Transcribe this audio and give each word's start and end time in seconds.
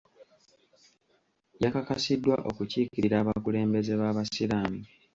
Yakakasiddwa 1.63 2.35
okukiikirira 2.49 3.15
abakulembeze 3.23 3.93
b'abasiraamu. 3.99 4.81